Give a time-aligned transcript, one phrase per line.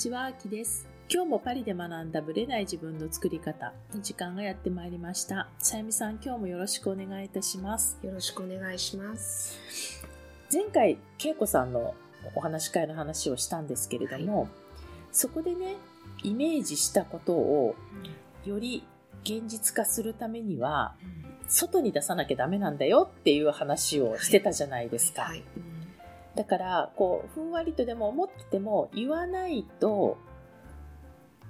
[0.00, 0.88] ちは、あきです。
[1.10, 5.46] 今日もパリで学んだブレない自分の作り方の時間がやってまいりました。
[5.58, 7.98] さゆみさん、今日もよろしくお願いいたします。
[8.02, 9.58] よろしくお願いします。
[10.50, 11.94] 前回、恵子さんの
[12.34, 14.48] お話し会の話をしたんですけれども、
[15.12, 15.76] そこでね、
[16.22, 17.76] イメージしたことを
[18.46, 18.82] より
[19.22, 20.94] 現実化するためには、
[21.46, 25.24] 外に出さなきゃダメなんだよっていう話をしてたじゃないですか。
[25.24, 25.44] はい。
[26.34, 30.18] だから、こう、ふんわりとでも思ってても、言わないと、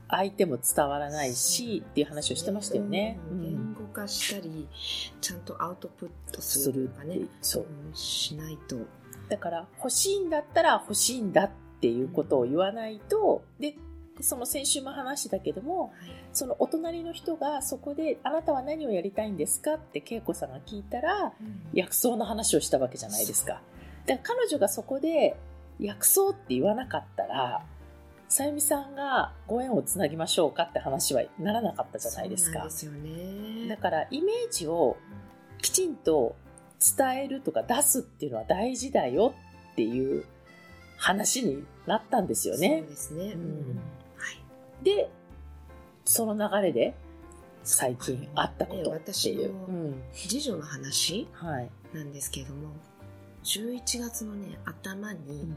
[0.09, 3.19] 相手も伝わらないし、っていう話をしてましたよね。
[3.31, 4.69] うんうん言語化したり、
[5.21, 7.21] ちゃんとアウトプットすするるとかね。
[7.41, 7.63] そう。
[7.65, 8.77] うんしないと。
[9.29, 11.51] だから、欲しいんだったら欲しいんだっ
[11.81, 13.77] ていうことを言わないと、で、
[14.21, 15.93] その先週も話したけども、
[16.33, 21.33] そのお隣の人がそこで、あなたは何をやりたいんですかって恵子さんが聞いたら、
[21.73, 23.63] 薬草の話をしたわけじゃないですか。
[24.07, 25.37] だから彼女がそこで
[25.79, 27.65] 薬草って言わなかったら、
[28.29, 32.71] さゆみさんがご縁をつなぎましょうかって話はならなかったじゃないですか。
[32.71, 33.67] すよね。
[33.69, 34.97] だからイメージを
[35.61, 36.37] きちんと
[36.97, 39.35] 伝えるとか出すっていうのは大事だよ
[39.73, 40.25] っていう
[40.97, 42.89] 話になったんですよねそう。
[42.89, 43.33] ですね。
[43.33, 43.81] うん
[44.17, 44.85] はい。
[44.85, 45.11] で、
[46.05, 46.95] その流れで
[47.65, 48.95] 最近あったことっていう。
[48.95, 51.71] ね私のうん次女の話はい。
[51.93, 52.69] なんですけども、
[53.51, 55.57] 11月のね、頭に、うん。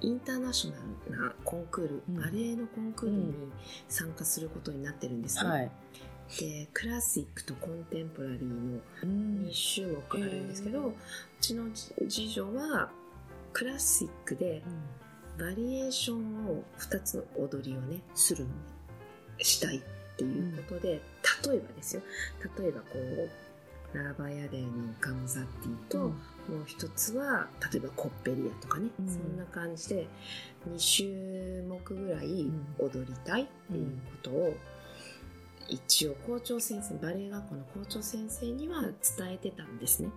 [0.00, 0.76] インターナショナ
[1.18, 2.20] ルなコンクール、うん。
[2.22, 3.34] バレエのコンクールに
[3.86, 5.50] 参加することになってるんですね。
[5.50, 5.70] はい。
[6.40, 9.46] で、クラシックとコンテンポラリーのうん。
[9.46, 10.94] 2種目あるんですけど、う
[11.40, 11.64] ちの
[12.08, 12.90] 次女は
[13.52, 14.62] クラシックで
[15.38, 18.50] バリエーションを2つの踊りをね、するの。
[19.40, 19.80] したいっ
[20.16, 21.00] ていうことで、
[21.46, 22.02] 例えばですよ、
[22.58, 26.12] 例えばこう、ラーバヤデーのガムザッティと、
[26.48, 29.08] もう一つは例えばコッペリアとかね、うん。
[29.08, 30.08] そんな感じで
[30.68, 34.54] 2種目ぐらい踊りたいっていうことを、
[35.68, 40.08] 一応校長先生バレエ学校の校長先生には伝えてたんですね。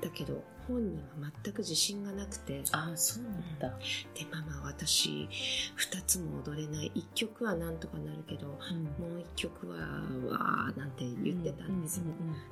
[0.00, 2.62] だけど本人は全く自信がなくて。
[2.72, 3.78] ああ、そうなんだ。
[4.14, 5.28] でママ私
[5.76, 8.58] 2つも踊れない1曲はなんとかなるけどもう
[9.18, 12.04] 1曲はわーなんて言ってたんですよ、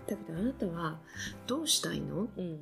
[0.06, 0.98] だけどあなたは
[1.46, 2.28] どうしたいの？
[2.36, 2.40] うん。
[2.40, 2.58] うん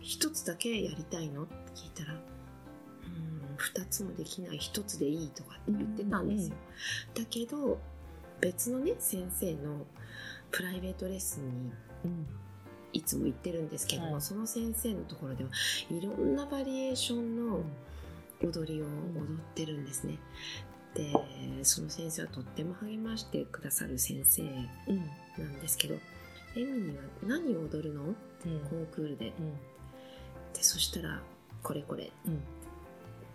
[0.00, 1.42] 一つだけやりたいの？
[1.42, 2.20] って聞いたら、うん、
[3.56, 6.54] 二つもできない一つでいいとかって言ってたんですよ。
[7.14, 7.80] だけど、
[8.40, 9.86] 別のね、先生の
[10.50, 11.72] プライベートレッスンに
[12.04, 12.26] うん。
[12.94, 14.22] いつも行ってるんですけども、はい。
[14.22, 15.50] その先生のところでは
[15.90, 17.60] いろんなバリエーションの
[18.42, 18.88] 踊りを踊
[19.24, 20.18] ってるんですね。
[20.94, 21.12] で、
[21.64, 24.98] その先生はとっても励ましてくださる先生うん。
[25.36, 25.96] なんですけど、
[26.56, 28.04] エミには何を踊るの？
[28.04, 28.14] うん。
[28.70, 29.34] コンクールで。
[29.38, 29.52] うん。
[30.54, 31.20] でそしたら
[31.62, 32.40] これこれうん。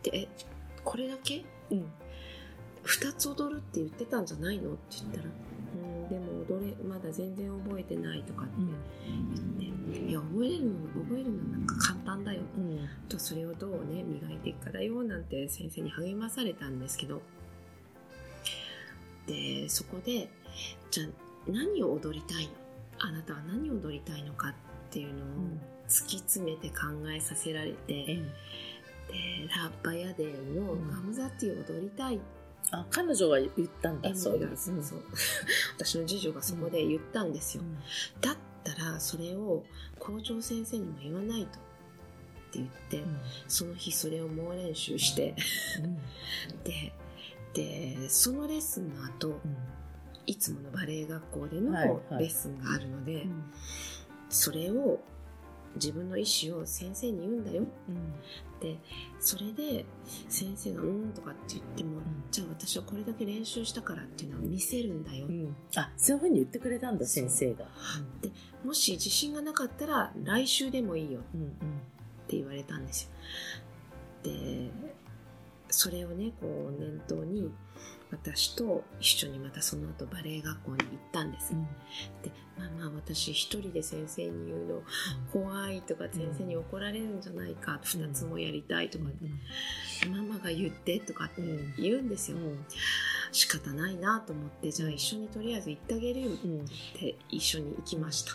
[0.02, 0.28] でえ
[0.84, 1.46] これだけ？
[1.70, 1.86] うん
[2.86, 4.74] 2つ踊るって言ってたんじゃないの？
[4.74, 8.52] って言ったらうんでも踊れまだ全然覚えてないとかって
[9.60, 10.72] 言って、いや覚えるの
[11.04, 12.42] 覚えるのなんか簡単だよ。
[12.58, 12.90] うん。
[13.10, 17.22] とそれをどうね磨いていくかだよなんて先生に励まされたんですけど。
[19.26, 20.28] でそこで
[20.92, 21.08] じゃあ
[21.50, 22.52] 何を踊りたいの？
[23.00, 24.54] あなたは何を踊りたいのかっ
[24.92, 25.24] ていうのを
[25.88, 28.22] 突き詰めて考えさせられて、で
[29.50, 32.20] ラッパヤデーのガムザッティを踊りたい
[32.72, 33.52] あ、彼女が言っ
[33.82, 34.76] たんだ、そういうがそう。
[35.78, 37.64] 私の次女がそこで言ったんですよ、
[38.22, 39.64] だったらそれを
[40.00, 41.62] 校長先生にも言わないとっ
[42.52, 43.04] て言って、
[43.48, 45.36] その日それを猛練習して。
[46.64, 46.94] で
[47.54, 49.40] でそのレッスンの後
[50.26, 52.20] いつものバレエ学校でのはいはい。
[52.20, 53.28] レッスンがあるので、
[54.30, 55.00] それを
[55.76, 57.64] 自分の意思を先生に言うんだよ。
[58.60, 58.78] で
[59.20, 59.86] それで
[60.30, 62.02] 先生が「うん」とかって言っても、
[62.32, 65.28] じゃあ私はこれだけ練習したからっていうのを見せるんだよ、
[65.76, 67.66] あ、そういうふうに言ってくれたんだ、先生が。
[68.64, 71.50] もし自信がなかったら来週でもいいよっうん
[72.28, 73.10] て言われたんですよ。
[74.24, 74.72] で
[75.76, 77.52] それをねこう念頭に
[78.12, 81.64] 私と一緒にまたその後バレエ学校に行ったんです、うん。
[82.22, 84.84] でまあまあ私一人で先生に言うの
[85.32, 89.06] 怖いとか先生に怒られるんじゃないか2つもやりたいとか、
[90.12, 91.42] ママが言ってとかって
[91.80, 92.38] 言うんですよ、
[93.32, 96.30] 仕方ないなと思ってじゃあ一緒にとりあえず行ってあげるよ。
[96.30, 96.34] っ
[97.00, 98.34] て一緒に行きました。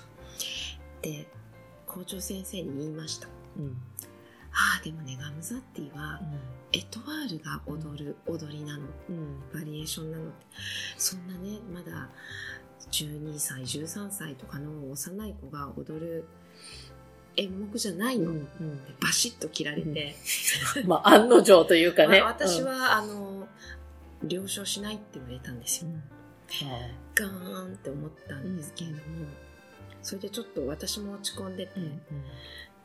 [1.02, 1.28] で
[1.86, 3.28] 校長先生に言いました
[4.58, 6.20] ああでもねガムザッティは
[6.72, 8.86] エトワールが踊る踊りなの。
[9.54, 10.24] バリエーションなの。
[10.24, 10.46] って
[10.96, 12.08] そんなねまだ
[12.90, 16.24] 12歳13歳とかの幼い子が踊る
[17.36, 18.48] 演目じゃないの、うん
[19.00, 20.16] バシッと切られて、
[20.86, 22.20] まあ、案の定というかね。
[22.20, 23.46] まあ私は、あの
[24.24, 26.02] 了承しないって言われたんですよ、うん、
[27.14, 29.02] ガーンって思ったんですけれども、
[30.02, 31.72] それでちょっと私も落ち込んでて、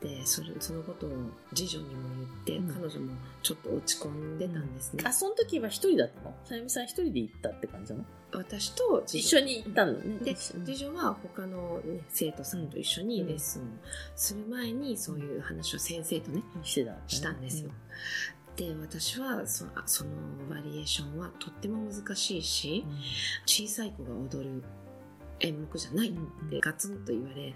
[0.04, 1.10] でそれそのことを
[1.56, 2.74] 次女にも言って、うん。
[2.74, 6.36] 彼女もちょっと落ち込んでたんですね、あ、その時は一人だったの？
[6.44, 8.06] さゆみさん一人で行ったって感じなの？
[8.34, 10.00] 私と次一女緒に行ったのね。
[10.26, 13.66] で次女は他の、ね、生徒さんと一緒にレッスンを
[14.16, 17.70] する前にそういう話を先生とねしてた、したんですよ。
[18.58, 20.12] で私はそあその
[20.50, 22.86] バリエーションはとっても難しいし
[23.46, 24.64] 小さい子が踊る
[25.40, 26.14] 演目じゃないっ
[26.50, 27.54] てガツンと言われ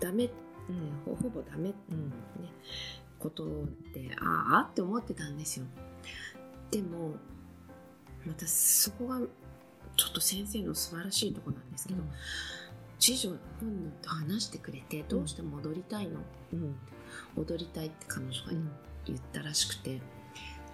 [0.00, 0.43] ダメって
[1.04, 1.70] ほほぼダメ。
[1.70, 2.08] ってうん。
[2.10, 2.14] ね、
[3.18, 5.66] ことでああって思ってたんですよ。
[6.70, 7.14] でも
[8.26, 12.02] またそこがちょっと先生の素晴らしいとこなんですけど、
[12.98, 13.30] 次女
[13.60, 16.20] 本人と話してくれてどうしても踊りたいの、
[16.52, 16.76] うん。
[17.36, 18.52] 踊りたいって彼女が
[19.04, 20.00] 言ったらしくて、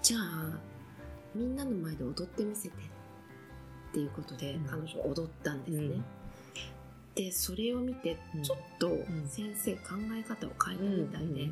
[0.03, 0.59] じゃあ
[1.35, 4.65] みんなの前で踊ってみせてっていうことでうん。
[4.65, 6.05] 彼女は踊ったんですね、うん
[7.15, 8.43] でそれを見てうん。
[8.43, 9.05] ちょっとん。
[9.29, 11.51] 先生考え方を変えたみたいで,、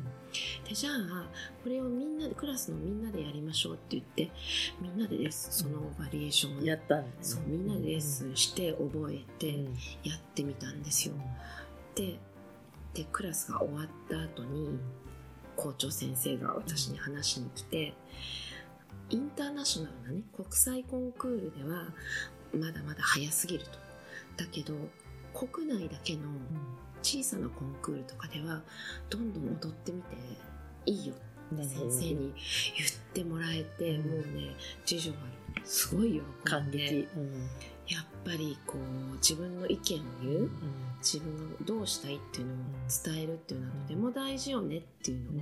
[0.69, 1.27] でじゃあ
[1.63, 4.31] これをみんなでクラスのみんなでやりましょうって言って
[4.81, 9.73] みんなでレッスンそのバリエーションをやったんだねそうみんなでレッスンして覚えてうん。
[10.03, 11.13] やってみたんですよ、
[11.95, 12.17] で
[12.93, 14.79] でクラスが終わった後に
[15.55, 17.93] 校長先生が私に話しに来て
[19.09, 21.87] インターナショナルなね国際コンクールでは
[22.53, 23.89] まだまだ早すぎると。
[24.37, 24.73] だけど
[25.33, 26.21] 国内だけの
[27.01, 28.61] 小さなコンクールとかでは
[29.09, 30.15] どんどん踊ってみて
[30.85, 31.13] いいよ
[31.57, 32.33] 先生に
[32.77, 34.09] 言ってもらえて、うん。
[34.09, 34.55] もうね
[34.85, 35.17] 次女は
[35.63, 37.07] すごい喜んで感激。
[37.87, 40.49] やっぱりこう自分の意見を言う、
[40.99, 42.55] 自分がどうしたいっていうのを
[43.03, 45.41] 伝えるっていうのはとても大事よねっていうのを、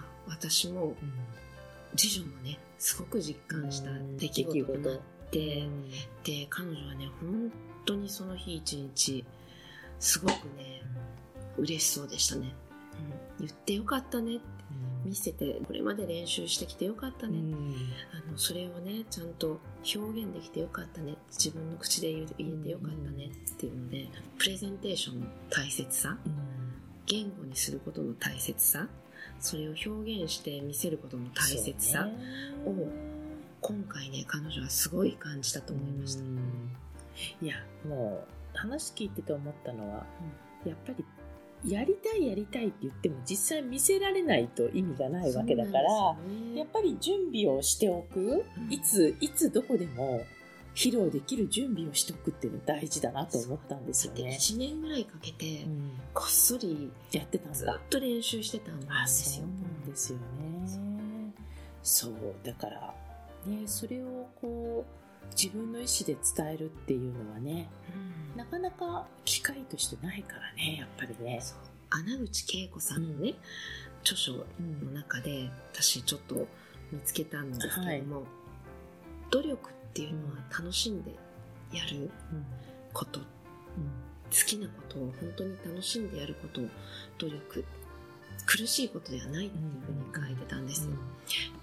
[0.00, 0.96] あ、私も
[1.94, 5.00] 次女もねすごく実感した出来事となっ
[5.30, 5.68] て、
[6.24, 7.52] で彼女はね本
[7.84, 9.24] 当にその日一日
[10.00, 10.82] すごくね
[11.56, 12.52] 嬉しそうでしたね、
[13.38, 14.54] うん、言ってよかったねって
[15.04, 17.38] 見せてこれまで練習してきてよかったね、
[18.12, 19.60] あのそれをねちゃんと
[19.94, 21.14] 表現できてよかったね。
[21.30, 24.08] 自分の口で言え言えてよかったねっていうので
[24.38, 26.16] プレゼンテーションの大切さ。
[27.06, 28.88] 言語にすることの大切さ。
[29.40, 32.08] それを表現して見せることの大切さ、
[32.64, 32.88] を
[33.60, 36.22] 今回ね彼女はすごい感じたと思いました、
[37.40, 37.56] いや
[37.88, 38.24] も
[38.54, 40.06] う話聞いてて思ったのは、
[40.64, 41.04] やっぱり
[41.70, 50.22] やりたいやりたいって言っても実際見せられないと意味がないわけだから、ねやっぱり準備をしておく、うんいついつどこでも
[50.74, 54.36] 披露できる準備をしておくっていうの大事だなと思ったんですよね。
[54.40, 57.80] 1年ぐらいかけてうんこっそりやってたんずっだ。
[57.90, 60.24] と練習してたんであ、すよそうですよね。
[61.82, 62.12] そう、
[62.42, 62.94] だから、
[63.46, 67.68] ね、それをこう、自分の意思で伝えるっていうのはね、
[68.32, 68.38] うん。
[68.38, 71.40] なかなか機会としてないからね、やっぱりね。
[71.90, 73.34] 穴口恵子さんのね、
[74.02, 74.44] 著書の
[74.92, 76.46] 中で私ちょっと
[76.92, 78.24] 見つけたんですけれども、
[79.30, 81.12] 努力っていうのは楽しんで
[81.72, 82.10] やる
[82.92, 83.26] こと、好
[84.46, 86.60] きなことを本当に楽しんでやること。
[86.60, 86.64] を
[87.18, 87.64] 努力。
[88.46, 90.90] 苦しいことではないっていうふうに書いてたんですよ、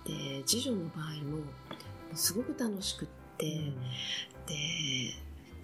[0.06, 1.44] で次女の場合も
[2.16, 5.16] すごく楽しくって、で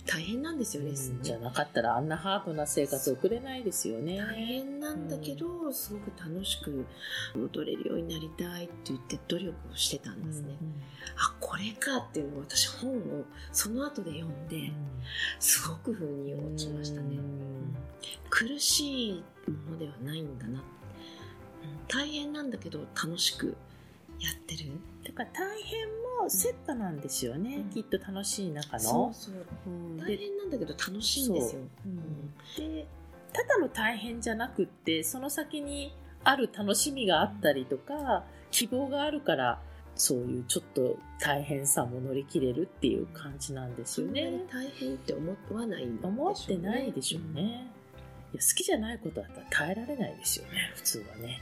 [0.06, 4.18] 大変なんですよレッスンねじゃなかったらあんなハードな生活送れないですよね。
[4.18, 6.86] 大変なんだけど、すごく楽しく
[7.36, 10.56] 踊れるようになりたいって言って努力をしてたんですね、
[11.18, 14.72] あこれかっていうのを私本をその後で読んで、
[15.40, 17.18] すごく風に落ちましたね、
[18.30, 20.64] 苦しいものではないんだな、うん
[21.90, 23.58] 大変なんだけど楽しく
[24.20, 24.72] やってる。
[25.04, 25.94] だから大変も
[26.30, 27.70] セットなんですよね、うん。
[27.70, 29.14] きっと楽しい中そうの。
[29.14, 29.36] そう。
[29.68, 29.98] うん。
[29.98, 31.90] 大変なんだけど楽しいんですよ、う。
[31.90, 32.34] ん。
[32.58, 32.88] で
[33.34, 39.62] ただの大変じゃなくってその先にある楽しみがあったりとか希望があるから
[39.96, 44.44] そういうちょっと大変さも乗り切れるっていう感じなんですよそんなにね。
[44.52, 45.94] 大変って思わないね。
[46.02, 47.72] 思ってないでしょうね。
[48.34, 51.42] いや好きじゃないことだったら耐えられないですよね普通はね。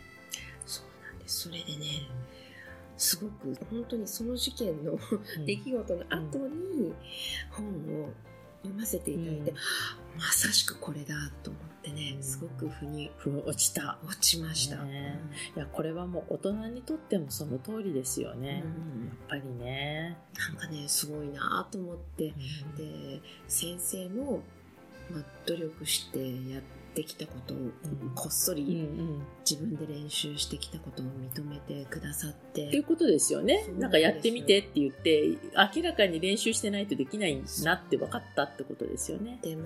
[0.66, 1.44] そうなんです。
[1.44, 2.08] それでね
[2.98, 4.98] すごく本当にその事件の
[5.46, 6.94] 出来事の後に
[7.52, 7.68] 本
[8.04, 8.10] を
[8.64, 9.58] 読ませていただいて、うん。
[10.18, 13.12] まさしくこれだと思ってねすごく腑に
[13.46, 14.00] 落ちた。
[14.08, 15.20] 落ちました、ね。
[15.56, 18.64] いやこれはもう大人にとってもその通りですよね。
[18.66, 18.68] う
[19.04, 19.06] ん。
[19.08, 20.18] やっぱりね。
[20.56, 22.34] なんかねすごいなと思って。
[22.78, 24.42] で先生も、
[25.12, 26.62] まあ、努力してやっ
[26.96, 27.58] ってきたことを
[28.16, 29.26] こっそうんうりん。
[29.50, 33.68] 自分で練習してきたことを認めてくださって、っていうことですよね。
[33.78, 35.38] なんかやってみてって言って
[35.76, 39.40] 明らかに練習してないとできないなって分かったってことですよね。
[39.42, 39.58] で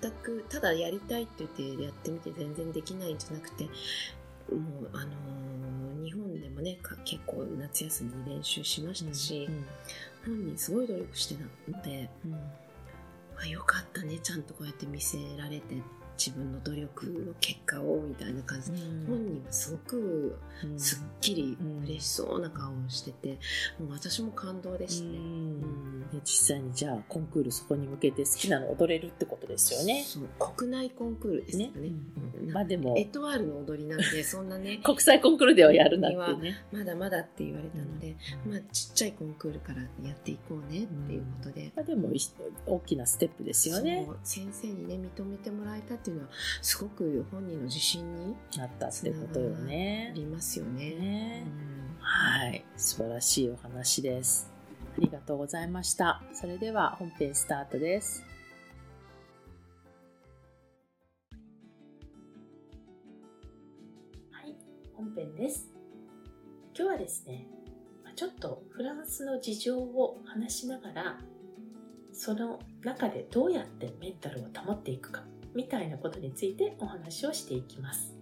[0.00, 3.70] 全くただやりたいって言ってやってみて全然できないんじゃなくても
[4.82, 9.48] うあのー日本でもねか結構夏休みに練習しましたし、
[10.26, 11.44] 本人すごい努力してた
[11.76, 12.34] のでうん。
[13.36, 15.74] あよかったねちゃんとこうやって見せられて
[16.16, 18.72] 自分の努力の結果をみたいな感じ。
[18.72, 20.78] で、本人はすごくうん。
[20.78, 21.84] すっきりうん。
[21.84, 23.38] 嬉しそうな顔をしてて、
[23.78, 25.18] もう私も感動でしたね。
[26.12, 30.04] 実際にじゃあコンクールそこに向けて好きなの踊れるってことですよね。
[30.04, 31.72] そう国内コンクールですよね。
[31.76, 36.64] うんまあでもエトワールの踊りなんでそんなね 国際コンクールではやるなってね。
[36.72, 41.72] まだまだって言われたので、まあ、ちっちゃいコンクールからやっていこうねっていうことで。
[41.74, 42.20] まあでもい
[42.66, 46.28] 大きなステップですよね先生にね認めてもらえたっていうのは
[46.62, 50.12] すごく本人の自信になったってことよあね。
[50.14, 50.90] りますよね。
[50.94, 54.53] ねうんはい、素晴らしいお話です。
[54.96, 56.22] ありがとうございました。
[56.32, 58.22] それでは本編スタートです。
[64.30, 64.56] はい、
[64.94, 65.68] 本編です。
[66.76, 67.48] 今日はですね、
[68.14, 71.18] ちょっとフランスの事情を話しながら、
[72.12, 75.24] その中でどうやってメンタルを保っていくか、
[75.56, 78.14] みたいなことについてお話をしていきます。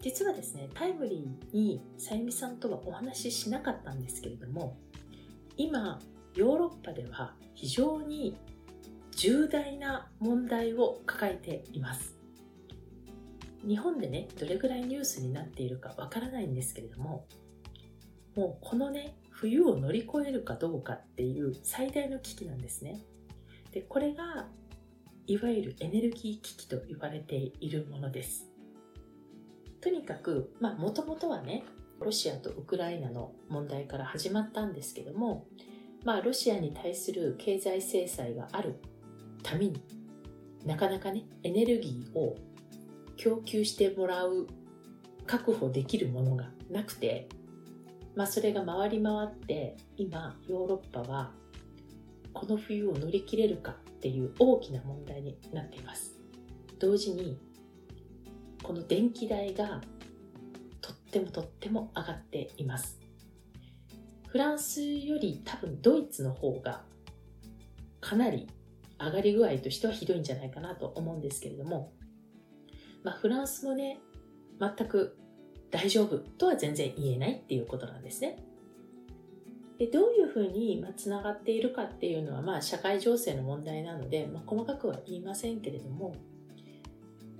[0.00, 4.78] 実はですね、タイムリーにさゆみさんとはお話ししなかったんですけれども、
[5.58, 5.98] 今、
[6.36, 8.36] ヨーロッパでは非常に
[9.16, 12.16] 重大な問題を抱えています。
[13.66, 17.26] 日本でね、どれぐらいニュースになっているかわからないんですけれども、
[18.36, 23.00] もうこのね、冬を乗り越えるかどうかっていう最大の危機なんですね。
[23.72, 24.46] で、これが、
[25.26, 28.48] いわゆるエネルギー危機と言われているものです。
[29.80, 31.64] とにかく、まあ、もともとはね、
[32.00, 35.46] ロシアとウクライナの問題から始まったんですけども、
[36.04, 38.80] まあ、ロシアに対する経済制裁がある
[39.42, 39.82] ために
[40.64, 42.36] なかなかね、エネルギーを
[43.16, 44.46] 供給してもらう、
[45.26, 47.28] 確保できるものがなくて、
[48.14, 51.32] まあ、それが回り回って、今、ヨーロッパは、
[52.32, 56.16] この冬を乗り切れるかっていう大きな問題になっています。
[56.78, 57.38] 同時に、
[58.62, 59.80] この電気代が
[61.08, 62.98] ってもとっても上がっています。
[64.28, 66.82] フランスより多分ドイツの方が
[68.00, 68.46] かなり
[69.00, 71.92] 上がり具合としてはひどいんじゃないかなと思うんですけれども、
[73.02, 74.00] まあ、フランスもね、
[74.60, 75.16] 全く
[75.70, 78.36] 大丈夫とは全然言えないっていうことなんですね。
[79.78, 86.16] でどういうふうにつながっているかっていうのは、まあ、社会情勢の問題なので、まあ、細かくは言いませんけれども、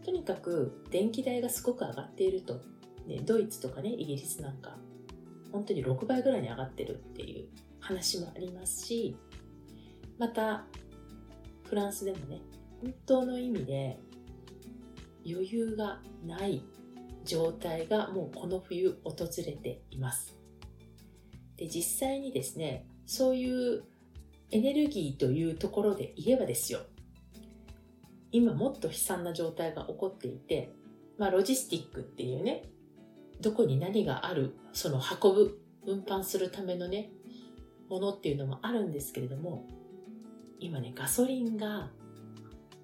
[0.05, 2.61] とにかく電気代がすごく上がっていると、
[3.09, 4.77] ね、ドイツとかねイギリスなんか
[5.51, 7.49] 本当に6倍ぐらいに上がってるっていう
[7.81, 9.17] 話もありますし
[10.19, 10.67] また
[11.65, 12.43] フランスでもね
[12.83, 13.99] 本当の意味で
[15.27, 16.63] 余裕がない
[17.25, 20.37] 状態がもうこの冬訪れています。
[21.57, 23.85] で実際にですねそういう
[24.51, 26.81] エネルギーというところで言えばですよ。
[28.31, 30.73] 今もっと悲惨な状態が起こっていて、
[31.19, 32.63] まあ、ロジスティックっていうね、
[33.41, 37.11] どこに何がある、その運ぶ、運搬するためのね、
[37.89, 39.67] ものっていうのもあるんですけれども、
[40.59, 41.91] 今ね、ガソリンが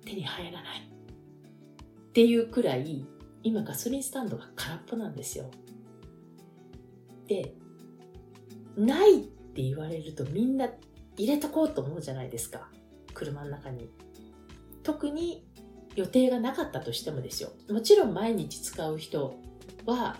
[0.04, 3.04] 手に入らないっていうくらい、
[3.42, 5.50] 今ガソリンスタンドが空っぽなんですよ。
[7.26, 7.54] で、
[8.76, 10.68] ないって言われるとみんな
[11.16, 12.68] 入れとこうと思うじゃないですか。
[13.12, 13.90] 車の中に。
[14.82, 15.46] 特に
[15.94, 17.50] 予定がなかったとしてもですよ。
[17.70, 19.34] もちろん毎日使う人
[19.86, 20.16] は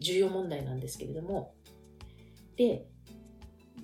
[0.00, 1.54] 重要問題なんですけれども、
[2.56, 2.86] で、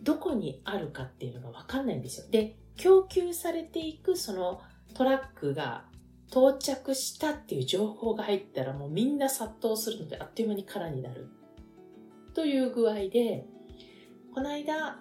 [0.02, 2.26] どこにあるかっていうのがわかんないんですよ。
[2.30, 4.61] で、供給されていくその
[4.94, 5.85] トラックが
[6.30, 11.28] 到着したっていう情報が入ったらもうみんな殺到するのであっという間に空になる。
[12.35, 13.47] という具合で、
[14.35, 14.99] この間、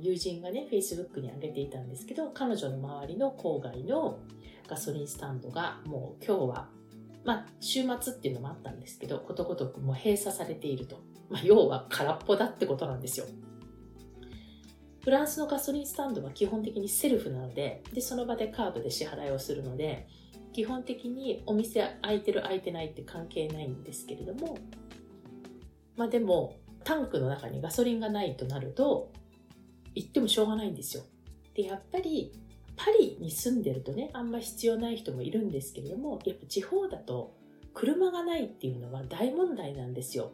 [0.00, 4.18] 友人がね、Facebook に上げていたんですけど、彼女の周りの郊外の
[4.66, 6.68] ガソリンスタンドがもう今日は、
[7.24, 11.00] まあ週末っていうのもあったんですけど、ことごとくもう閉鎖されていると。
[11.30, 13.26] まあ要は空っぽだってことなんですよ。
[15.04, 20.08] フランスのガソリンスタンドは基本的にセルフなので、で、その場でカードで支払いをするので、
[20.54, 24.56] 基本的にお店開いてる開いてないって関係ないんですけれども、
[25.96, 29.12] まあでも、タンクの中にガソリンがないとなると、
[29.94, 31.02] 行ってもしょうがないんですよ。
[31.54, 32.32] で、やっぱり
[32.76, 37.36] パリに住んでるとね、あんま必要ない人もいるんですけれども、やっぱ地方だと
[37.72, 40.32] 車がないっていうのは大問題なんですよ。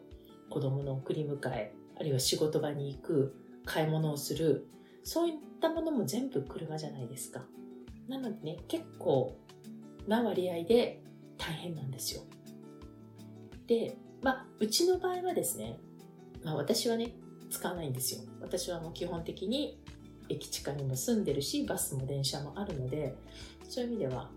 [0.49, 4.67] 子供の送り迎え、あるいは仕事場に行く、買い物をする、
[5.05, 7.45] そういったものも全部車じゃないですか。
[8.09, 9.37] なのでね、結構
[10.07, 11.03] な割合で
[11.39, 12.23] 大変なんですよ。
[13.67, 15.79] で、まあ、うちの場合はですね、
[16.43, 17.15] まあ私はね、
[17.51, 18.23] 使わないんですよ。
[18.41, 19.80] 私はもう基本的に
[20.31, 23.15] 駅地下にも住んでるし、バスも電車もあるので、
[23.69, 24.31] そういう意味では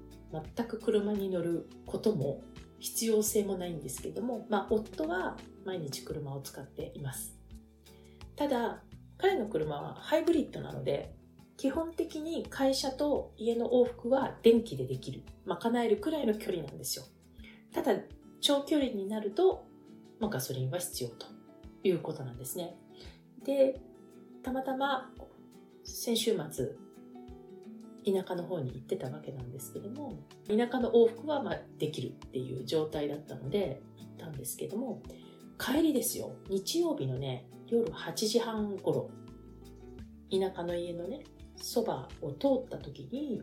[0.56, 2.42] 全く車に乗ることも
[2.80, 7.36] 必要性もないんですけども、まあ夫は毎日車を使っています。
[8.36, 8.84] ただ、
[9.18, 11.14] 彼の車はハイブリッドなので、
[11.56, 17.06] 基本的に会社と家の往復は電気でできる、賄えるくらいの距離なんですよ。
[17.72, 18.02] ただ、
[18.42, 19.66] 長距離になると、
[20.20, 21.28] まあ、ガソリンは必要と
[21.84, 22.76] いうことなんですね。
[23.46, 23.80] で、
[24.42, 25.13] たまたま
[25.84, 26.68] 先週末、
[28.06, 35.02] 田舎の方に行ってたわけなんですけども、田舎の往復はまできるっていう状態だったので行ったんですけども、
[35.58, 36.36] 帰りですよ。
[36.50, 39.10] 日曜日のね、夜8時半頃、
[40.32, 41.24] 田舎の家のね、
[41.56, 43.42] そばを通った時に、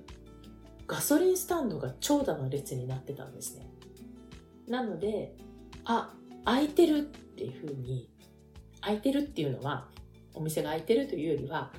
[0.87, 3.71] ガソリンスタンドが長蛇の列になってたんですね。
[4.67, 5.35] なので、
[5.85, 6.13] あ、
[6.45, 8.11] 空いてるっていうふうに、
[8.81, 9.89] 空いてるっていうのは、
[10.35, 11.73] お店が開いてるというよりは、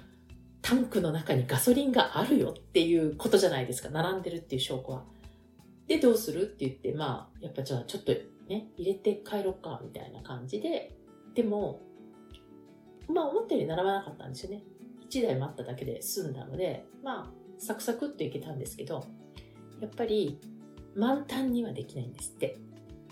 [0.61, 3.89] タンクの中にガソリンがあるよっていうことじゃないですか。
[3.89, 5.03] 並んでるっていう証拠は。
[5.87, 8.13] で、どうするって言って、まあ、やっぱじゃあちょっと
[8.47, 10.95] ね、入れて帰ろっか、みたいな感じで、
[11.33, 11.81] でも、
[13.09, 14.63] まあ思ったより並ばなかったんですよね。
[15.09, 19.05] 1台待っただけで済んだので、まあ、サクサクっといけたんですけど、
[19.79, 20.39] やっぱり
[20.95, 22.57] 満タンにはできないんですって。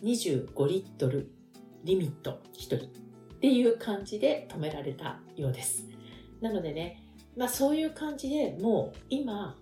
[0.03, 1.29] 25リットル
[1.83, 2.79] リミット1人っ
[3.39, 5.87] ていう感じで止められたようです。
[6.41, 7.03] なのでね、
[7.39, 9.57] まあそういう感じでもう今、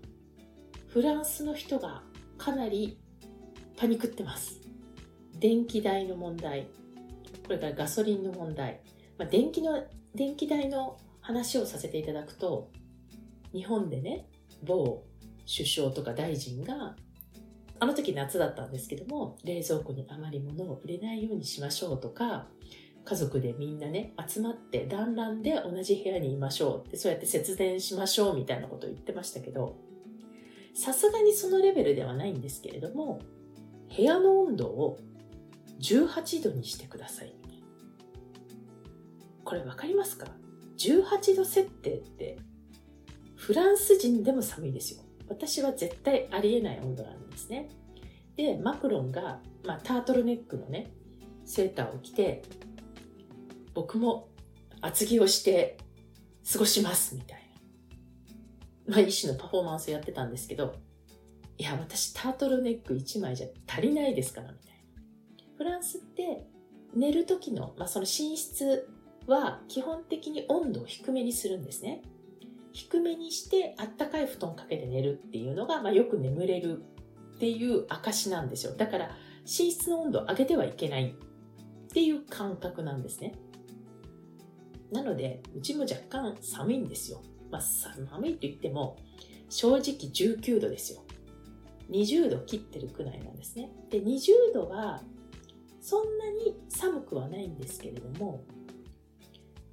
[0.88, 2.02] フランスの人が
[2.40, 2.98] かなり
[3.78, 4.60] パニクってます。
[5.40, 6.70] 電気代の問題、
[7.46, 8.82] これからガソリンの問題、
[9.20, 9.84] まあ、電気の、
[10.16, 12.72] 電気代の話をさせていただくと、
[13.54, 14.26] 日本でね、
[14.64, 15.04] 某
[15.46, 16.96] 首相とか大臣が、
[17.80, 22.48] あの時夏だったんですけども、冷蔵庫にあまり物を入れないようにしましょうとか、
[23.08, 29.78] 家族でみんなね、集まって団らんで同じ部屋にいましょうって、そうやって節電しましょうみたいなことを言ってましたけど、
[30.74, 33.22] さすがにそのレベルではないんですけれども、
[33.96, 35.00] 部屋の温度を
[35.80, 37.34] 18度にしてください。
[39.46, 40.28] これわかりますか
[40.78, 42.38] ？18度設定って
[43.36, 45.02] フランス人でも寒いですよ。
[45.30, 47.70] 私は絶対ありえない温度なんですね。
[48.36, 50.92] で、マクロンが、まあ、タートルネックのね、
[51.46, 52.44] セーターを着て、
[53.78, 54.30] 僕も
[54.82, 55.78] 厚着をして
[56.52, 57.42] 過ごしますみたい
[58.88, 58.96] な。
[58.96, 60.74] まあ、一種のパフォーマンスやってたんですけど、
[61.60, 65.54] いや、私タートルネック1枚じゃ足りないですからみたいな。
[65.58, 66.48] フランスって
[66.96, 68.90] 寝る時の、まあ、その寝室
[69.28, 72.02] は基本的に温度を低めにするんですね。
[72.74, 76.82] 低めにしてあったかい布団かけて寝るっていうのが、まあ、よく眠れる
[77.36, 78.74] っていう証なんですよ。
[78.76, 79.12] だから
[79.44, 81.16] 寝室の温度を上げてはいけない
[81.88, 83.34] っていう感覚なんですね。
[84.92, 87.22] なので、うちも若干寒いんですよ。
[87.52, 88.98] まあ、寒いと言っても、
[89.50, 91.04] 正直19度ですよ。
[91.90, 93.72] 20度切ってるくらいなんですね。
[93.90, 95.02] で、20度は、
[95.82, 98.44] そんなに寒くはないんですけれども、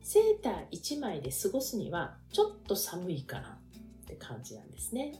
[0.02, 3.58] セーター1枚で過ごすにはちょっと寒いかな
[4.02, 5.14] って感じなんですね。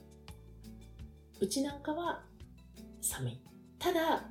[1.41, 2.23] うちなんかは
[3.01, 3.41] 寒い。
[3.79, 4.29] ただ、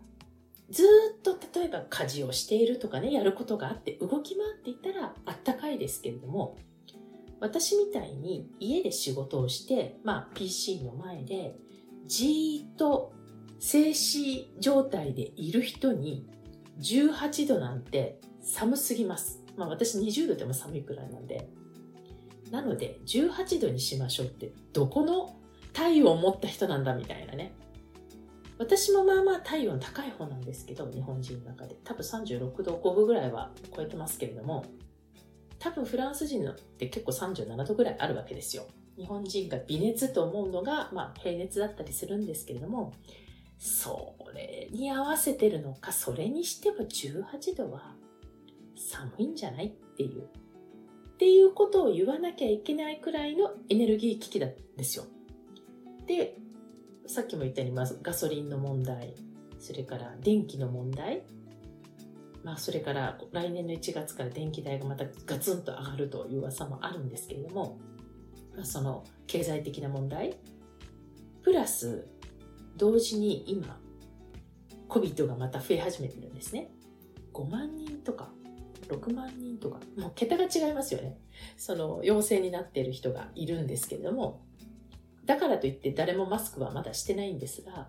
[0.69, 0.84] ず
[1.17, 6.58] っと例えば家事をしているとかね、やることがあって動き回っていたらあったかいですけれども、
[7.39, 11.56] 私みたいに家で仕事をして、まあ PC の前で
[12.06, 13.13] じーっと
[13.60, 16.28] 静止状態でいる人に
[16.80, 19.43] 18度なんて寒すぎます。
[19.58, 21.49] まあ私20度でも寒いくらいなんで。
[22.52, 25.36] なので18度にしましょうってどこの
[25.73, 27.52] 体温を持った人なんだみたいなね。
[28.58, 31.76] 私もまあまあ体温高い方なんですけど、日本人の中で。
[31.84, 34.66] 多分36度5分ぐらいは超えてますけれども、
[35.60, 38.68] 多分フランス人って結構37度ぐらいあるわけですよ。
[38.98, 42.94] 日本人が微熱と思うのが、まあ、平熱だったりするんですけれども、
[43.58, 47.96] それに合わせてるのか、それにしても18度は
[48.76, 50.24] 寒いんじゃないっていう。
[50.24, 55.06] っていうことを言わなきゃいけないくらいのエネルギー危機なんですよ。
[56.06, 56.38] で、
[57.06, 59.16] さっきも言ったように、まずガソリンの問題、
[59.60, 61.24] それから電気の問題、
[62.44, 67.80] まあ、それから来年の1月から電気代がまたガツンと上がるという噂もあるんですけれども、
[68.56, 70.36] まあ、その経済的な問題、
[71.42, 72.08] プラス、
[72.78, 73.80] 同時に今、
[74.89, 76.70] COVID がまた増え始めてるんですね。
[77.34, 78.30] 5万人とか、
[78.89, 81.18] 6万人とか、もう桁が違いますよね。
[81.58, 84.42] その陽性になっている人がいるんですけれども、
[85.26, 87.88] だからといって誰もマスクはまだしてないんですが、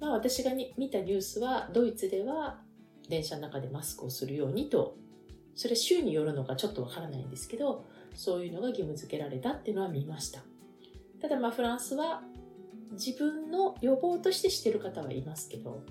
[0.00, 2.60] まあ私が見たニュースは、ドイツでは
[3.08, 4.96] 電車の中でマスクをするようにと、
[5.54, 10.40] それ州によるのかちょっとわからないんですけど、そういうのが義務付けられたっていうのは見ました。
[11.20, 12.22] ただまあフランスは
[12.92, 15.82] 自分の予防としてしてる方はいますけど、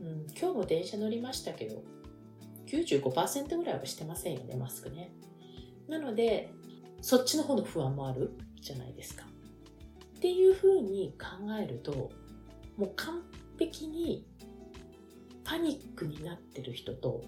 [0.00, 1.82] うん、今日も電車乗りましたけど、
[2.66, 5.12] 95%ぐらいはしてませんよね、マスクね。
[5.88, 6.50] なので、
[7.00, 9.26] そっちの方の不安もあるじゃないですか。
[10.26, 12.10] っていうふうに考えると、
[12.76, 13.22] もう完
[13.60, 14.26] 璧に
[15.44, 17.22] パニックになってる人と、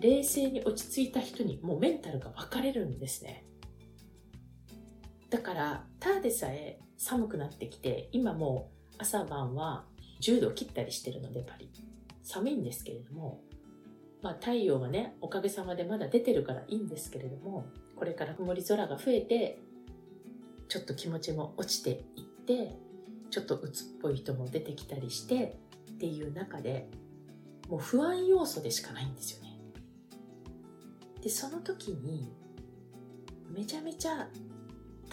[0.00, 3.44] 冷静に落ち着いた人にもうメンタルが分かれるんですね。
[5.28, 9.84] だから、ただでさえ寒くなってきて、今もう朝晩は
[10.22, 11.68] 10度切ったりしてるので、パリ。
[12.22, 13.42] 寒いんですけれども、
[14.22, 17.66] まあ太陽がね、おかげさまでまだ出てるからいいんですけれども、
[17.96, 19.58] これから曇り空が増えて、
[20.68, 22.76] ちょっと気持ちも落ちていって、
[23.30, 25.58] ちょっと鬱っぽい人も出てきたりして
[25.92, 26.88] っていう中で、
[27.68, 29.58] もう不安要素でしかないんですよね。
[31.22, 32.32] で、その時に、
[33.50, 34.28] めちゃめちゃ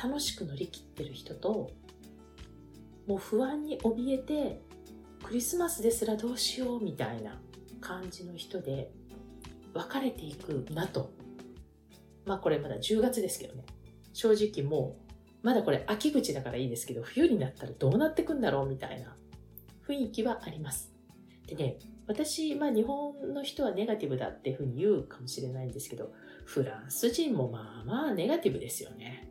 [0.02, 1.72] 楽しく乗り切ってる人と、
[3.08, 4.62] もう不安に怯えて、
[5.24, 7.42] クリスマスですらどうしようみたいな
[7.82, 8.92] 感じの人で
[9.74, 11.12] 分かれていくなと。
[12.26, 13.66] まあこれまだ10月ですけどね。
[14.14, 15.05] 正直もう、
[15.46, 19.16] まだこれ秋口だからいいですけど、冬になったらどうなってくんだろうみたいな
[19.88, 20.92] 雰囲気はあります。
[21.46, 21.78] でね、
[22.08, 26.12] 私、まあ日本の人はネガティブだっていうふうに言うかもしれないんですけど、
[26.46, 29.30] フランス人もまあまあネガティブですよね。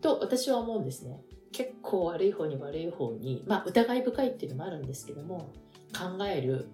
[0.00, 1.24] と私は思うんですね。
[1.50, 5.50] 結構悪い方に悪い方に、まあ疑い深いっていうのもあるんですけども、
[5.92, 6.68] 考える、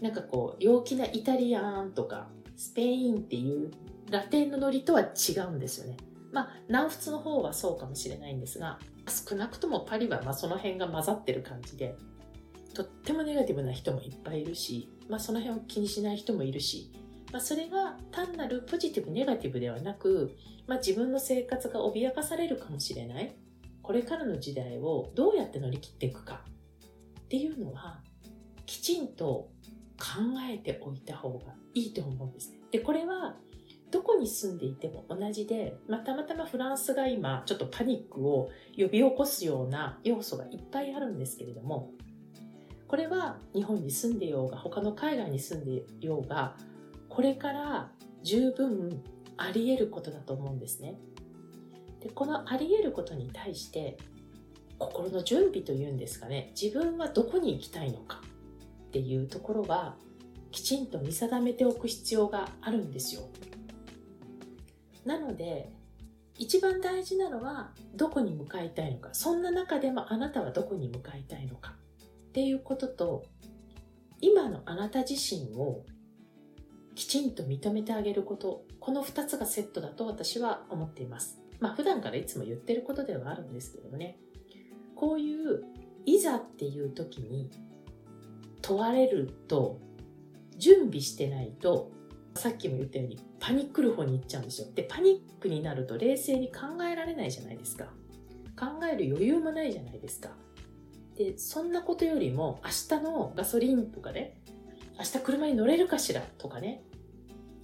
[0.00, 3.70] なんかこう、陽気なイタリアンとか、スペインっていう
[4.10, 5.96] ラテンのノリとは違うんですよね。
[6.32, 8.78] まあ、南仏の方はそうかもしれないんですが、
[9.28, 11.96] 少なくともパリはまあその辺が混ざってる感じで、
[12.74, 16.90] とってもネガティブな人もいっぱいいるし、まあ、その辺を気にしない人もいるし、
[17.32, 23.34] まあ、それが単なるポジティブネガティブではなく、まあ、自分の生活が脅かされるかもしれない
[23.82, 26.44] これからの時代をどうやって乗り切っていくか
[27.20, 28.00] っていうのは
[28.66, 29.50] きちんと
[29.98, 30.06] 考
[30.48, 32.58] えておいた方がいいと思うんですね。
[32.70, 33.36] でこれは
[33.90, 41.90] どこに住んでいても同じで、まあ、たまたまフランスが今ちょっとパニックを呼び起こすような要素がいっぱいあるんですけれども
[42.86, 46.56] これは日本に住んでようが他の海外に住んでようが
[47.08, 47.90] これから
[48.22, 49.02] 十分
[49.36, 50.98] あり得ることだと思うんですね。
[52.00, 53.96] でこのあり得ることに対して
[54.78, 58.22] 心の準備というんですかね自分はどこに行きたいのか
[58.88, 59.96] っていうところは
[60.50, 63.22] きちんと見定めておく必要があるんですよ。
[65.04, 65.72] なので
[66.38, 71.74] 一番大事なのはどこに向かいたいのかそんな中でもあなたはどこに向かいたいのか
[72.28, 73.24] っていうことと
[74.20, 75.84] 今のあなた自身を
[76.94, 81.40] きちんと認めてあげること、この2つがセットだと私は思っています。
[81.58, 84.18] まあ普段からいつも言ってることではあるんですけどね。
[84.94, 85.64] こういう
[86.04, 87.50] いざっていう時に
[88.60, 89.80] 問われると
[90.58, 91.90] 準備してないと
[92.40, 94.68] さっきも言ったようにパニックる方に行っちゃうんですよ。
[94.74, 97.84] で、パニックになると冷静に考えられないじゃないですか。
[98.58, 100.30] 考える余裕もないじゃないですか。
[101.18, 104.40] で、そんなことよりも明日のガソリンとかね、
[104.98, 106.82] 明日車に乗れるかしらとかね、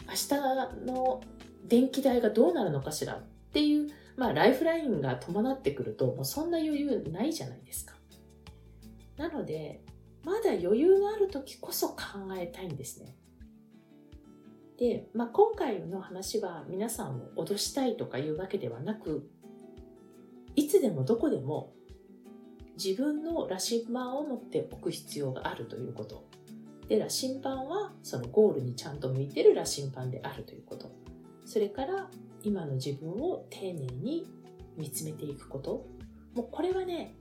[0.07, 1.23] 明日の
[1.65, 3.23] 電気代がどうなるのかしらっ
[3.55, 7.95] ていう、まあ、ライフラインが伴ってくると、もうそんな余裕ないじゃないですか。
[9.17, 9.81] なので、
[10.23, 11.97] まだ余裕がある時こそ考
[12.39, 13.17] えたいんですね。
[14.79, 19.29] で、まあ、今回の話は皆さんを脅したいとかいうわけではなく、
[20.55, 21.73] いつでもどこでも
[22.83, 26.27] 自分の羅針盤を持っておく必要があるということ。
[26.89, 30.91] で、羅針盤はそのゴールにちゃんと向いてる羅針盤であるということ。
[31.45, 32.11] それから
[32.43, 34.27] 今の自分を丁寧に
[34.77, 35.87] 見つめていくこと。
[36.35, 37.15] もうこれはね、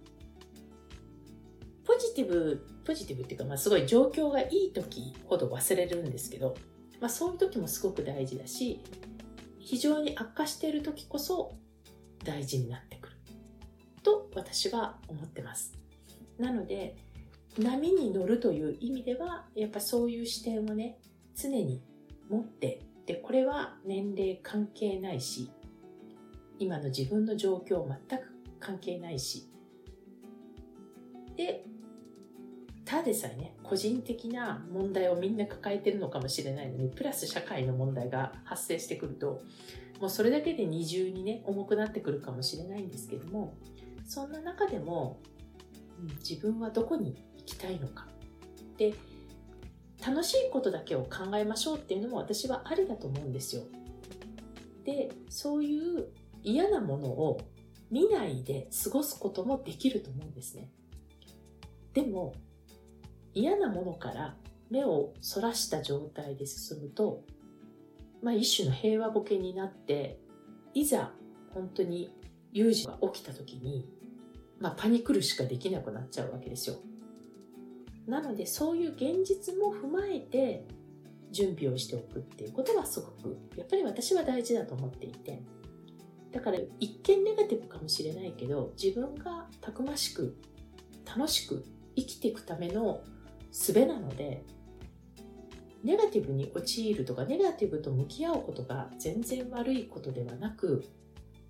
[1.86, 6.56] ポジティブ、ポジティブっていうか、まあすごい状況がいい時ほど忘れるんですけど、
[7.00, 8.82] まあそういう時もすごく大事だし、
[9.60, 11.54] 非常に悪化している時こそ
[12.24, 13.16] 大事になってくる。
[14.04, 15.74] と私は思ってます。
[16.38, 16.96] なので、
[17.58, 21.00] 波に乗るという意味では、やっぱそういう視点をね、
[21.36, 21.82] 常に
[22.30, 25.50] 持って、で、これは年齢関係ないし、
[26.60, 28.26] 今の自分の状況全く
[28.60, 29.50] 関係ないし、
[31.36, 31.66] で、
[32.86, 39.42] ただでさえね、個人的な問題をみんな抱えてるのかもしれないのに、プラス社会の問題が発生してくると、
[40.00, 43.56] もうそれだけで二重にね、重くなってくるかもしれないんですけども、
[44.06, 45.20] そんな中でも、
[46.20, 48.08] 自分はどこに行きたいのか。
[48.78, 48.94] で、
[50.06, 53.64] 楽しいことだけを考えましょうっていうのも私はありだと思うんですよ。
[54.84, 56.10] で、そういう
[56.44, 57.42] 嫌なものを
[57.90, 60.70] 見ないで過ごすこともできると思うんですね。
[61.94, 62.36] でも、
[63.36, 64.36] 嫌なものから
[64.72, 67.24] 目をそらした状態で進むと、
[68.24, 70.20] まあ一種の平和ボケになって、
[70.74, 71.12] いざ
[71.54, 72.12] 本当に
[72.52, 73.88] 有事が起きた時に、
[74.60, 76.78] まあパニクるしかできなくなっちゃうわけですよ。
[78.08, 80.66] なのでそういう現実も踏まえて
[81.32, 85.42] 準備をしておくっていうことはすごくやっぱり私は大事だと思っていて
[86.32, 90.38] だから一見ネガティブかもしれないけど自分がたくましく
[91.06, 93.02] 楽しく生きていくための
[93.56, 94.44] 術なので
[95.84, 100.84] ネガティブに陥るとかネガティブと向き合うことが全然悪いことではなく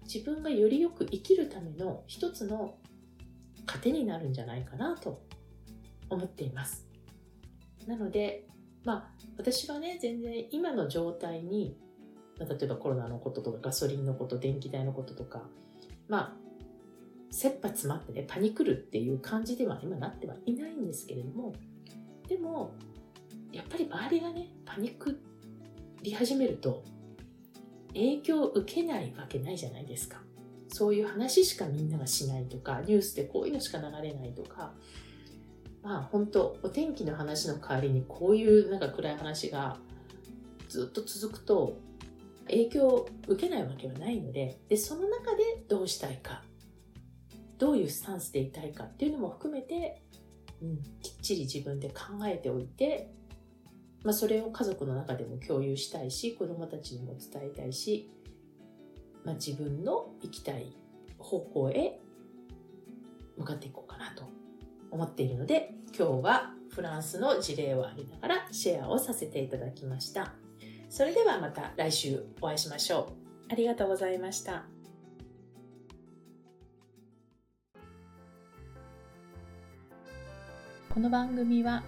[0.04, 2.76] 自分がよりよく生きるための一つの
[3.66, 5.24] 糧になるんじゃないかなと
[6.10, 6.86] 思っています。
[7.88, 8.48] なので、
[8.84, 11.76] まあ、私はね、全然今の状態に、
[12.40, 15.42] 例えばコロナのこととかガソリンのこと、電気代のこととか、
[16.08, 16.34] まあ、
[17.32, 21.54] 切羽詰まってね、パニクるっていう感じでは今なってはいないんですけれども、
[22.28, 22.74] でも、
[23.52, 25.20] やっぱり周りがね、パニック
[26.02, 26.84] り始めると、
[27.90, 30.22] 影響を受けないわけないじゃないですか。
[30.68, 34.74] そういう話しかみんながしないとか、ニュースでこういうのしか流れないとか、
[35.86, 39.78] まあ本当お天気の話の代わりにこういうなんか暗い話が
[40.68, 41.78] ずっと続くと
[42.48, 46.42] 影響を受けないわけはないのででその中でどうしたいか
[47.60, 50.02] どういうスタンスでいたいかっていうのも含めて、
[50.62, 53.12] うん、きっちり自分で考えておいて、
[54.04, 58.10] まあ、それを家族の中でも共有したいし子どもたちにも伝えたいし、
[59.24, 60.76] まあ、自分の行きたい
[61.18, 62.00] 方向へ
[63.38, 64.24] 向かっていこうかなと
[64.92, 70.34] 思っているので、今日はフランスの事例を挙げながらシェアをさせていただきました。
[70.90, 73.14] それではまた来週お会いしましょ
[73.50, 73.52] う。
[73.52, 74.75] ありがとうございました。
[80.96, 81.84] この番組は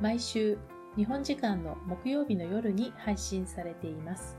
[0.00, 0.58] 毎週
[0.96, 4.36] 日本時間の木曜日の夜に配信されています。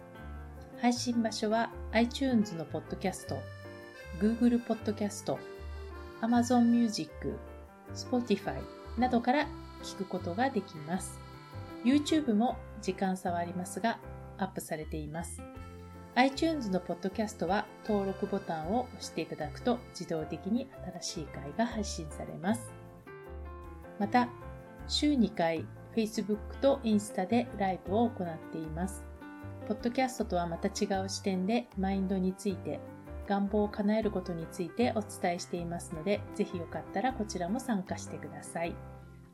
[0.82, 3.40] 配信場所は iTunes のポッドキャスト、
[4.20, 5.40] Google ポッドキャスト、
[6.20, 7.10] Amazon Music、
[7.96, 8.56] Spotify
[8.98, 9.48] などから
[9.82, 11.18] 聞くことができます。
[11.86, 13.98] YouTube も時間差はありますが、
[14.38, 15.42] アップされています。
[16.16, 20.68] iTunes のポッドキャストは登録ボタンを押していただくと自動的に
[21.02, 22.81] 新しい回が配信されます。
[24.02, 24.28] また、
[24.88, 25.64] 週2回
[25.96, 29.04] Facebook とインスタでライブを行っています。
[29.68, 32.80] ポッドキャストとはまた違う視点でマインドについて
[33.28, 38.74] 願望を叶えることについてお伝えしていますので、ぜひよかったらこちらも参加してください。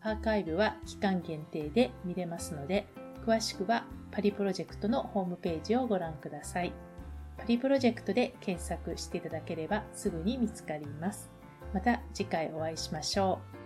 [0.01, 2.87] アーカイブは期間限定で見れますので、
[3.25, 6.73] 詳しくはパリプロジェクトのホームページをご覧ください。
[7.37, 11.31] パリプロジェクトで検索していただければすぐに見つかります。
[11.73, 13.56] また次回お会いしましょう。